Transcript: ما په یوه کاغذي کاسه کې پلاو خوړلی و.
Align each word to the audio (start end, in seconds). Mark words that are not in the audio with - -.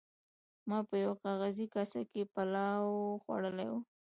ما 0.69 0.77
په 0.87 0.95
یوه 1.03 1.15
کاغذي 1.23 1.65
کاسه 1.75 2.01
کې 2.11 2.21
پلاو 2.33 2.91
خوړلی 3.23 3.67
و. 3.71 3.75